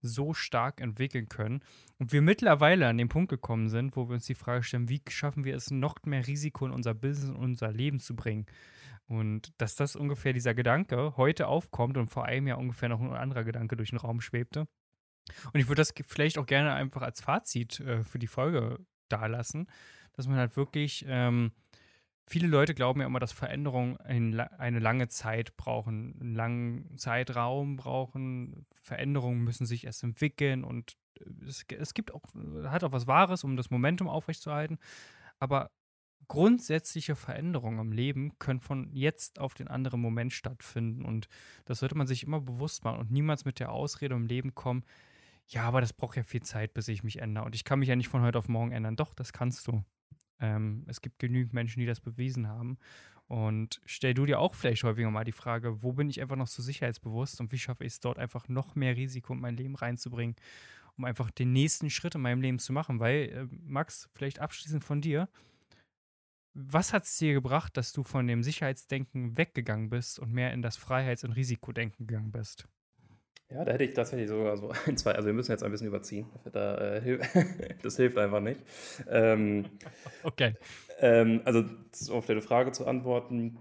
so 0.02 0.34
stark 0.34 0.82
entwickeln 0.82 1.30
können. 1.30 1.62
Und 1.98 2.14
wir 2.14 2.22
mittlerweile 2.22 2.88
an 2.88 2.98
den 2.98 3.10
Punkt 3.10 3.30
gekommen 3.30 3.70
sind, 3.70 3.96
wo 3.96 4.08
wir 4.08 4.14
uns 4.16 4.26
die 4.26 4.36
Frage 4.36 4.64
stellen, 4.64 4.90
wie 4.90 5.02
schaffen 5.10 5.44
wir 5.44 5.56
es, 5.56 5.70
noch 5.70 5.96
mehr 6.06 6.26
Risiko 6.26 6.66
in 6.66 6.72
unser 6.72 6.94
Business 6.94 7.30
und 7.30 7.38
unser 7.38 7.72
Leben 7.72 8.00
zu 8.00 8.16
bringen. 8.16 8.46
Und 9.12 9.52
dass 9.58 9.76
das 9.76 9.98
ungefähr 9.98 10.32
dieser 10.32 10.54
Gedanke 10.54 11.18
heute 11.18 11.48
aufkommt 11.48 11.98
und 11.98 12.08
vor 12.08 12.24
einem 12.24 12.48
Jahr 12.48 12.58
ungefähr 12.58 12.88
noch 12.88 13.02
ein 13.02 13.12
anderer 13.12 13.44
Gedanke 13.44 13.76
durch 13.76 13.90
den 13.90 14.00
Raum 14.00 14.22
schwebte. 14.22 14.70
Und 15.52 15.60
ich 15.60 15.68
würde 15.68 15.82
das 15.82 15.94
vielleicht 16.08 16.38
auch 16.38 16.46
gerne 16.46 16.74
einfach 16.74 17.02
als 17.02 17.20
Fazit 17.20 17.82
äh, 17.82 18.06
für 18.06 18.20
die 18.20 18.28
Folge 18.28 18.80
dalassen, 19.10 19.68
dass 20.14 20.28
man 20.28 20.38
halt 20.38 20.56
wirklich, 20.56 21.04
ähm, 21.10 21.52
viele 22.26 22.48
Leute 22.48 22.74
glauben 22.74 23.02
ja 23.02 23.06
immer, 23.06 23.20
dass 23.20 23.34
Veränderungen 23.34 23.98
ein, 23.98 24.40
eine 24.40 24.80
lange 24.80 25.10
Zeit 25.10 25.58
brauchen, 25.58 26.18
einen 26.22 26.34
langen 26.34 26.98
Zeitraum 26.98 27.76
brauchen. 27.76 28.66
Veränderungen 28.82 29.44
müssen 29.44 29.66
sich 29.66 29.84
erst 29.84 30.04
entwickeln 30.04 30.64
und 30.64 30.96
äh, 31.20 31.26
es, 31.46 31.66
es 31.78 31.94
gibt 31.94 32.14
auch, 32.14 32.24
hat 32.64 32.86
auch 32.86 32.94
was 32.94 33.08
Wahres, 33.08 33.44
um 33.44 33.58
das 33.58 33.72
Momentum 33.72 34.08
aufrechtzuerhalten. 34.08 34.80
Aber 35.38 35.70
grundsätzliche 36.28 37.16
Veränderungen 37.16 37.80
im 37.80 37.92
Leben 37.92 38.38
können 38.40 38.60
von 38.60 38.90
jetzt 38.94 39.40
auf 39.40 39.54
den 39.54 39.68
anderen 39.68 40.02
Moment 40.02 40.34
stattfinden. 40.34 41.04
Und 41.04 41.28
das 41.66 41.80
sollte 41.80 41.98
man 41.98 42.08
sich 42.08 42.24
immer 42.24 42.40
bewusst 42.40 42.84
machen 42.84 43.00
und 43.00 43.12
niemals 43.12 43.46
mit 43.46 43.60
der 43.60 43.72
Ausrede 43.72 44.16
im 44.16 44.28
Leben 44.28 44.56
kommen, 44.56 44.84
ja, 45.52 45.64
aber 45.64 45.82
das 45.82 45.92
braucht 45.92 46.16
ja 46.16 46.24
viel 46.24 46.42
Zeit, 46.42 46.74
bis 46.74 46.88
ich 46.88 47.04
mich 47.04 47.20
ändere. 47.20 47.46
Und 47.46 47.56
ich 47.56 47.66
kann 47.66 47.80
mich 47.80 47.90
ja 47.90 47.96
nicht 47.96 48.08
von 48.08 48.22
heute 48.22 48.38
auf 48.38 48.48
morgen 48.48 48.72
ändern. 48.72 48.96
Doch, 48.96 49.14
das 49.14 49.34
kannst 49.34 49.68
du. 49.68 49.84
Ähm, 50.40 50.86
es 50.88 51.02
gibt 51.02 51.20
genügend 51.20 51.54
Menschen, 51.54 51.82
die 51.82 51.86
das 51.86 52.00
bewiesen 52.00 52.48
haben. 52.48 52.78
Und 53.28 53.82
stell 53.86 54.14
du 54.14 54.26
dir 54.26 54.40
auch 54.40 54.56
vielleicht 54.56 54.84
häufiger 54.84 55.12
mal 55.12 55.24
die 55.24 55.32
Frage, 55.32 55.84
wo 55.84 55.94
bin 55.94 56.10
ich 56.10 56.22
einfach 56.22 56.36
noch 56.36 56.48
so 56.48 56.62
sicherheitsbewusst 56.62 57.40
und 57.40 57.52
wie 57.52 57.58
schaffe 57.58 57.84
ich 57.84 57.94
es 57.94 58.00
dort 58.00 58.18
einfach 58.18 58.48
noch 58.48 58.76
mehr 58.76 58.96
Risiko 58.96 59.34
in 59.34 59.40
mein 59.40 59.56
Leben 59.56 59.76
reinzubringen, 59.76 60.36
um 60.98 61.06
einfach 61.06 61.32
den 61.32 61.54
nächsten 61.54 61.90
Schritt 61.90 62.16
in 62.16 62.22
meinem 62.22 62.42
Leben 62.42 62.60
zu 62.60 62.74
machen. 62.74 63.00
Weil, 63.00 63.30
äh, 63.30 63.48
Max, 63.64 64.10
vielleicht 64.14 64.40
abschließend 64.40 64.84
von 64.84 65.02
dir, 65.02 65.30
was 66.54 66.94
hat 66.94 67.04
es 67.04 67.18
dir 67.18 67.34
gebracht, 67.34 67.78
dass 67.78 67.94
du 67.94 68.04
von 68.04 68.28
dem 68.28 68.44
Sicherheitsdenken 68.44 69.38
weggegangen 69.38 69.90
bist 69.90 70.20
und 70.20 70.32
mehr 70.32 70.54
in 70.54 70.62
das 70.62 70.78
Freiheits- 70.78 71.24
und 71.24 71.32
Risikodenken 71.32 72.08
gegangen 72.08 72.32
bist? 72.32 72.68
Ja, 73.50 73.66
da 73.66 73.74
hätte 73.74 73.84
ich 73.84 73.94
tatsächlich 73.94 74.30
sogar 74.30 74.56
so 74.56 74.72
ein, 74.86 74.96
zwei, 74.96 75.12
also 75.12 75.26
wir 75.26 75.34
müssen 75.34 75.52
jetzt 75.52 75.64
ein 75.64 75.72
bisschen 75.72 75.88
überziehen. 75.88 76.28
Da, 76.52 76.96
äh, 76.96 77.20
das 77.84 77.98
hilft 77.98 78.18
einfach 78.18 78.40
nicht. 78.40 78.62
Ähm, 79.10 79.66
okay. 80.24 80.56
Ähm, 81.00 81.42
also 81.44 81.66
auf 82.12 82.26
deine 82.26 82.42
Frage 82.42 82.72
zu 82.72 82.88
antworten, 82.88 83.58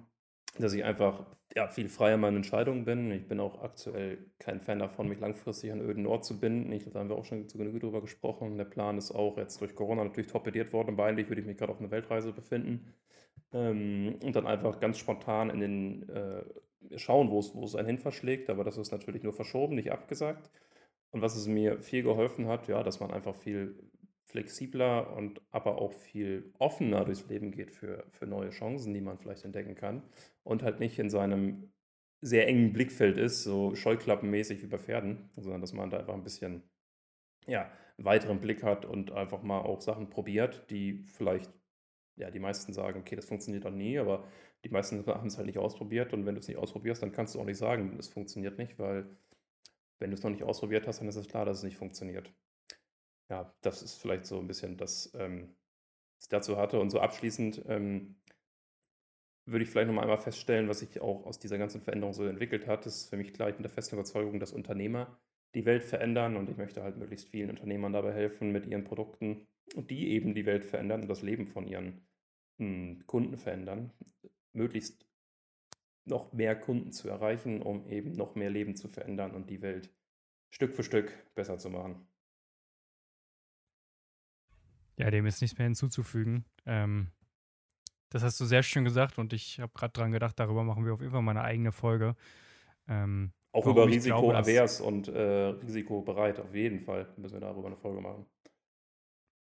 dass 0.58 0.72
ich 0.72 0.84
einfach 0.84 1.24
ja, 1.56 1.68
viel 1.68 1.88
freier 1.88 2.14
in 2.14 2.20
meinen 2.20 2.36
Entscheidungen 2.36 2.84
bin. 2.84 3.10
Ich 3.10 3.26
bin 3.26 3.40
auch 3.40 3.62
aktuell 3.62 4.18
kein 4.38 4.60
Fan 4.60 4.78
davon, 4.78 5.08
mich 5.08 5.20
langfristig 5.20 5.72
an 5.72 5.80
öden 5.80 6.06
Ort 6.06 6.24
zu 6.24 6.38
binden. 6.38 6.70
Ich, 6.72 6.84
da 6.84 7.00
haben 7.00 7.08
wir 7.08 7.16
auch 7.16 7.24
schon 7.24 7.48
zu 7.48 7.58
Genüge 7.58 7.80
drüber 7.80 8.00
gesprochen. 8.00 8.56
Der 8.56 8.64
Plan 8.64 8.98
ist 8.98 9.10
auch 9.10 9.36
jetzt 9.36 9.60
durch 9.60 9.74
Corona 9.74 10.04
natürlich 10.04 10.30
torpediert 10.30 10.72
worden, 10.72 10.90
aber 10.90 11.06
eigentlich 11.06 11.28
würde 11.28 11.40
ich 11.40 11.46
mich 11.46 11.56
gerade 11.56 11.72
auf 11.72 11.80
einer 11.80 11.90
Weltreise 11.90 12.32
befinden. 12.32 12.94
Ähm, 13.52 14.16
und 14.22 14.36
dann 14.36 14.46
einfach 14.46 14.78
ganz 14.80 14.98
spontan 14.98 15.50
in 15.50 15.60
den 15.60 16.08
äh, 16.08 16.44
schauen, 16.96 17.30
wo 17.30 17.38
es, 17.40 17.74
einen 17.74 17.86
hin 17.86 17.98
verschlägt. 17.98 18.48
Aber 18.48 18.62
das 18.64 18.78
ist 18.78 18.92
natürlich 18.92 19.22
nur 19.22 19.32
verschoben, 19.32 19.74
nicht 19.74 19.90
abgesagt. 19.90 20.50
Und 21.10 21.22
was 21.22 21.36
es 21.36 21.48
mir 21.48 21.80
viel 21.82 22.04
geholfen 22.04 22.46
hat, 22.46 22.68
ja, 22.68 22.82
dass 22.82 23.00
man 23.00 23.10
einfach 23.10 23.34
viel 23.34 23.76
flexibler 24.30 25.14
und 25.16 25.40
aber 25.50 25.78
auch 25.78 25.92
viel 25.92 26.52
offener 26.58 27.04
durchs 27.04 27.28
Leben 27.28 27.50
geht 27.50 27.70
für, 27.70 28.04
für 28.10 28.26
neue 28.26 28.50
Chancen, 28.50 28.94
die 28.94 29.00
man 29.00 29.18
vielleicht 29.18 29.44
entdecken 29.44 29.74
kann 29.74 30.02
und 30.44 30.62
halt 30.62 30.80
nicht 30.80 30.98
in 30.98 31.10
seinem 31.10 31.72
sehr 32.22 32.46
engen 32.46 32.72
Blickfeld 32.72 33.16
ist, 33.18 33.42
so 33.42 33.74
scheuklappenmäßig 33.74 34.62
wie 34.62 34.66
bei 34.66 34.78
Pferden, 34.78 35.30
sondern 35.36 35.60
dass 35.60 35.72
man 35.72 35.90
da 35.90 35.98
einfach 35.98 36.14
ein 36.14 36.22
bisschen 36.22 36.62
ja, 37.46 37.70
weiteren 37.96 38.40
Blick 38.40 38.62
hat 38.62 38.84
und 38.84 39.10
einfach 39.12 39.42
mal 39.42 39.60
auch 39.60 39.80
Sachen 39.80 40.10
probiert, 40.10 40.70
die 40.70 41.04
vielleicht, 41.06 41.50
ja, 42.16 42.30
die 42.30 42.38
meisten 42.38 42.72
sagen, 42.72 43.00
okay, 43.00 43.16
das 43.16 43.24
funktioniert 43.24 43.64
doch 43.64 43.70
nie, 43.70 43.98
aber 43.98 44.24
die 44.64 44.68
meisten 44.68 45.04
haben 45.06 45.28
es 45.28 45.38
halt 45.38 45.46
nicht 45.46 45.58
ausprobiert 45.58 46.12
und 46.12 46.26
wenn 46.26 46.34
du 46.34 46.40
es 46.40 46.48
nicht 46.48 46.58
ausprobierst, 46.58 47.02
dann 47.02 47.12
kannst 47.12 47.34
du 47.34 47.40
auch 47.40 47.44
nicht 47.46 47.58
sagen, 47.58 47.96
es 47.98 48.08
funktioniert 48.08 48.58
nicht, 48.58 48.78
weil 48.78 49.06
wenn 49.98 50.10
du 50.10 50.14
es 50.14 50.22
noch 50.22 50.30
nicht 50.30 50.44
ausprobiert 50.44 50.86
hast, 50.86 51.00
dann 51.00 51.08
ist 51.08 51.16
es 51.16 51.28
klar, 51.28 51.44
dass 51.44 51.58
es 51.58 51.64
nicht 51.64 51.76
funktioniert 51.76 52.32
ja, 53.30 53.54
das 53.62 53.82
ist 53.82 53.94
vielleicht 53.94 54.26
so 54.26 54.38
ein 54.38 54.46
bisschen 54.46 54.76
das, 54.76 55.12
ähm, 55.14 55.54
was 56.18 56.24
ich 56.24 56.28
dazu 56.28 56.56
hatte. 56.56 56.80
Und 56.80 56.90
so 56.90 57.00
abschließend 57.00 57.62
ähm, 57.68 58.16
würde 59.46 59.64
ich 59.64 59.70
vielleicht 59.70 59.86
nochmal 59.86 60.04
einmal 60.04 60.18
feststellen, 60.18 60.68
was 60.68 60.80
sich 60.80 61.00
auch 61.00 61.24
aus 61.24 61.38
dieser 61.38 61.56
ganzen 61.56 61.80
Veränderung 61.80 62.12
so 62.12 62.26
entwickelt 62.26 62.66
hat. 62.66 62.84
Das 62.86 62.96
ist 62.96 63.10
für 63.10 63.16
mich 63.16 63.32
klar, 63.32 63.48
ich 63.48 63.54
bin 63.54 63.62
der 63.62 63.72
festen 63.72 63.94
Überzeugung, 63.94 64.40
dass 64.40 64.52
Unternehmer 64.52 65.18
die 65.54 65.64
Welt 65.64 65.82
verändern 65.82 66.36
und 66.36 66.48
ich 66.50 66.56
möchte 66.56 66.82
halt 66.82 66.96
möglichst 66.96 67.28
vielen 67.28 67.50
Unternehmern 67.50 67.92
dabei 67.92 68.12
helfen 68.12 68.52
mit 68.52 68.66
ihren 68.66 68.84
Produkten 68.84 69.46
und 69.74 69.90
die 69.90 70.10
eben 70.10 70.34
die 70.34 70.46
Welt 70.46 70.64
verändern 70.64 71.02
und 71.02 71.08
das 71.08 71.22
Leben 71.22 71.46
von 71.46 71.66
ihren 71.66 72.06
mh, 72.58 72.66
hm, 72.66 73.06
Kunden 73.06 73.36
verändern. 73.36 73.92
Möglichst 74.52 75.06
noch 76.04 76.32
mehr 76.32 76.56
Kunden 76.56 76.92
zu 76.92 77.08
erreichen, 77.08 77.62
um 77.62 77.86
eben 77.88 78.12
noch 78.12 78.34
mehr 78.34 78.50
Leben 78.50 78.74
zu 78.74 78.88
verändern 78.88 79.32
und 79.32 79.50
die 79.50 79.62
Welt 79.62 79.90
Stück 80.50 80.74
für 80.74 80.82
Stück 80.82 81.12
besser 81.34 81.58
zu 81.58 81.70
machen. 81.70 82.09
Ja, 85.00 85.10
dem 85.10 85.24
ist 85.24 85.40
nichts 85.40 85.56
mehr 85.56 85.64
hinzuzufügen. 85.64 86.44
Ähm, 86.66 87.10
das 88.10 88.22
hast 88.22 88.38
du 88.38 88.44
sehr 88.44 88.62
schön 88.62 88.84
gesagt 88.84 89.16
und 89.18 89.32
ich 89.32 89.58
habe 89.58 89.72
gerade 89.72 89.92
dran 89.94 90.12
gedacht, 90.12 90.38
darüber 90.38 90.62
machen 90.62 90.84
wir 90.84 90.92
auf 90.92 91.00
jeden 91.00 91.12
Fall 91.12 91.22
mal 91.22 91.30
eine 91.30 91.42
eigene 91.42 91.72
Folge. 91.72 92.16
Ähm, 92.86 93.32
Auch 93.52 93.66
über 93.66 93.86
Risikoavers 93.86 94.82
und 94.82 95.08
äh, 95.08 95.20
risikobereit, 95.20 96.38
auf 96.38 96.54
jeden 96.54 96.80
Fall 96.80 97.08
müssen 97.16 97.34
wir 97.34 97.40
darüber 97.40 97.68
eine 97.68 97.78
Folge 97.78 98.02
machen. 98.02 98.26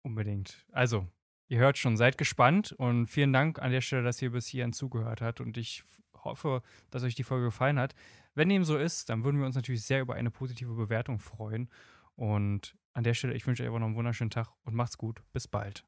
Unbedingt. 0.01 0.65
Also, 0.71 1.05
ihr 1.49 1.59
hört 1.59 1.77
schon, 1.77 1.97
seid 1.97 2.17
gespannt 2.17 2.71
und 2.71 3.07
vielen 3.07 3.33
Dank 3.33 3.59
an 3.59 3.71
der 3.71 3.81
Stelle, 3.81 4.03
dass 4.03 4.21
ihr 4.21 4.31
bis 4.31 4.47
hierhin 4.47 4.71
zugehört 4.71 5.19
habt 5.19 5.41
und 5.41 5.57
ich 5.57 5.83
hoffe, 6.23 6.61
dass 6.89 7.03
euch 7.03 7.15
die 7.15 7.23
Folge 7.23 7.47
gefallen 7.47 7.79
hat. 7.79 7.95
Wenn 8.33 8.47
dem 8.47 8.63
so 8.63 8.77
ist, 8.77 9.09
dann 9.09 9.25
würden 9.25 9.39
wir 9.39 9.45
uns 9.45 9.55
natürlich 9.55 9.83
sehr 9.83 9.99
über 9.99 10.13
eine 10.13 10.31
positive 10.31 10.73
Bewertung 10.73 11.19
freuen 11.19 11.69
und 12.15 12.77
an 12.93 13.03
der 13.03 13.13
Stelle, 13.13 13.33
ich 13.33 13.45
wünsche 13.47 13.63
euch 13.63 13.67
einfach 13.67 13.79
noch 13.79 13.87
einen 13.87 13.95
wunderschönen 13.95 14.29
Tag 14.29 14.49
und 14.63 14.75
macht's 14.75 14.97
gut. 14.97 15.21
Bis 15.33 15.47
bald. 15.47 15.85